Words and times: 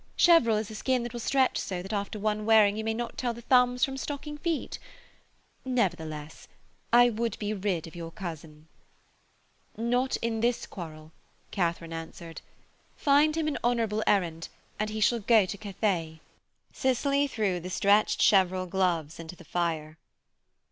Cheverel 0.17 0.57
is 0.57 0.71
a 0.71 0.73
skin 0.73 1.03
that 1.03 1.13
will 1.13 1.19
stretch 1.19 1.59
so 1.59 1.83
that 1.83 1.93
after 1.93 2.17
one 2.17 2.43
wearing 2.43 2.75
you 2.75 2.83
may 2.83 2.95
not 2.95 3.19
tell 3.19 3.35
the 3.35 3.43
thumbs 3.43 3.85
from 3.85 3.97
stocking 3.97 4.35
feet. 4.35 4.79
Nevertheless, 5.63 6.47
I 6.91 7.11
would 7.11 7.37
be 7.37 7.53
rid 7.53 7.85
of 7.85 7.95
your 7.95 8.09
cousin.' 8.09 8.67
'Not 9.77 10.17
in 10.17 10.39
this 10.41 10.65
quarrel,' 10.65 11.11
Katharine 11.51 11.93
answered. 11.93 12.41
'Find 12.95 13.37
him 13.37 13.47
an 13.47 13.59
honourable 13.63 14.01
errand, 14.07 14.49
and 14.79 14.89
he 14.89 15.01
shall 15.01 15.19
go 15.19 15.45
to 15.45 15.55
Kathay.' 15.59 16.19
Cicely 16.73 17.27
threw 17.27 17.59
the 17.59 17.69
stretched 17.69 18.19
cheverel 18.21 18.65
glove 18.65 19.19
into 19.19 19.35
the 19.35 19.45
fire. 19.45 19.99